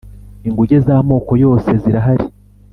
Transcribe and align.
inguge 0.47 0.77
z'amoko 0.85 1.31
yose 1.43 1.69
zirahari 1.81 2.25